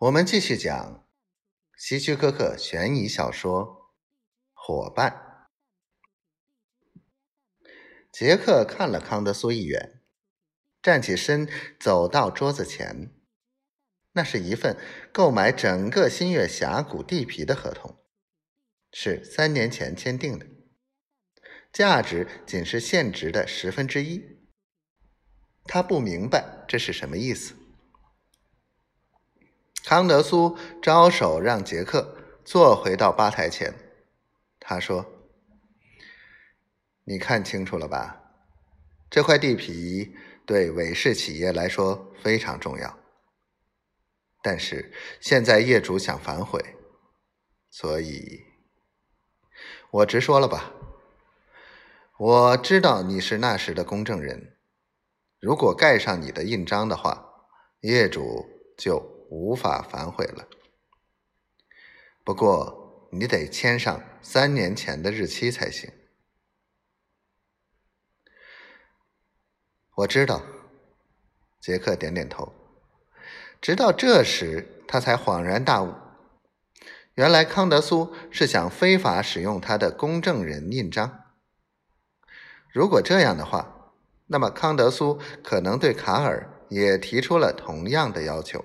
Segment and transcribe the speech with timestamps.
[0.00, 1.06] 我们继续讲
[1.76, 3.66] 希区柯克悬疑小说
[4.54, 5.44] 《伙伴》。
[8.10, 10.00] 杰克看了康德苏一眼，
[10.80, 11.46] 站起身，
[11.78, 13.14] 走到桌子前。
[14.12, 14.78] 那是一份
[15.12, 18.02] 购买整个新月峡谷地皮的合同，
[18.94, 20.46] 是三年前签订的，
[21.70, 24.48] 价值仅是现值的十分之一。
[25.64, 27.59] 他不明白这是什么意思。
[29.90, 33.74] 康德苏招手让杰克坐回到吧台前。
[34.60, 35.04] 他说
[37.02, 38.22] ：“你看清楚了吧？
[39.10, 40.14] 这块地皮
[40.46, 43.00] 对韦氏企业来说非常重要。
[44.40, 46.76] 但是现在业主想反悔，
[47.68, 48.44] 所以，
[49.90, 50.72] 我直说了吧。
[52.16, 54.56] 我知道你是那时的公证人。
[55.40, 57.48] 如果盖上你的印章的话，
[57.80, 58.46] 业主
[58.78, 60.46] 就……”无法反悔了。
[62.24, 65.90] 不过你得签上三年前的日期才行。
[69.96, 70.42] 我知道，
[71.60, 72.52] 杰克点点头。
[73.60, 75.94] 直到这时，他才恍然大悟：
[77.14, 81.34] 原来康德苏是想非法使用他的公证人印章。
[82.72, 83.92] 如果这样的话，
[84.26, 88.64] 那么康德苏可能对卡尔也提出了同样的要求。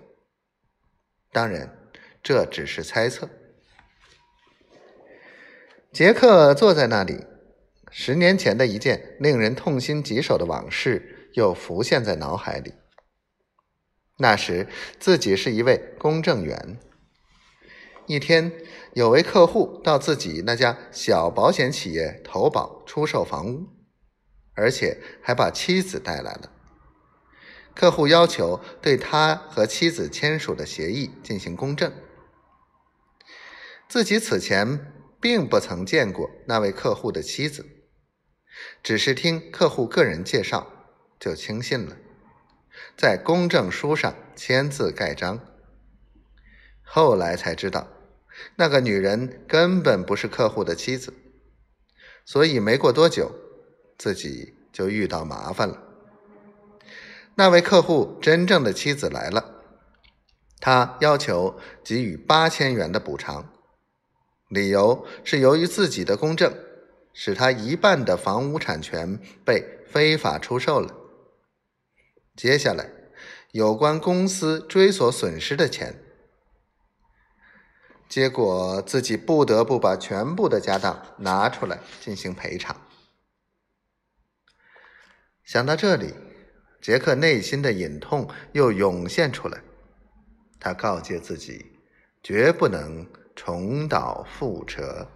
[1.35, 1.77] 当然，
[2.23, 3.27] 这只是猜测。
[5.91, 7.25] 杰克坐在那里，
[7.91, 12.75] 十年前的一件令人痛心疾首的往事又浮现在脑海里。
[14.19, 16.79] 那时自己是一位公证员。
[18.07, 18.53] 一天，
[18.93, 23.67] 有位客户到自己那家小保险企业投保出售房屋，
[24.53, 26.54] 而且还把妻子带来了。
[27.75, 31.93] 客户要求对他和妻子签署的协议进行公证。
[33.89, 37.65] 自己此前并不曾见过那位客户的妻子，
[38.81, 40.71] 只是听客户个人介绍
[41.19, 41.97] 就轻信了，
[42.97, 45.39] 在公证书上签字盖章。
[46.81, 47.87] 后来才知道，
[48.55, 51.13] 那个女人根本不是客户的妻子，
[52.23, 53.35] 所以没过多久，
[53.97, 55.84] 自己就遇到麻烦了。
[57.37, 59.61] 那位客户真正的妻子来了，
[60.61, 63.51] 他要求给予八千元的补偿，
[64.47, 66.57] 理由是由于自己的公证
[67.13, 70.95] 使他一半的房屋产权被非法出售了。
[72.37, 72.89] 接下来，
[73.51, 76.01] 有关公司追索损失的钱，
[78.07, 82.79] 结果自己不得不把全部的家当拿出来进行赔偿。
[85.43, 86.13] 想到这里。
[86.81, 89.59] 杰克内心的隐痛又涌现出来，
[90.59, 91.65] 他告诫自己，
[92.21, 95.07] 绝不能重蹈覆辙。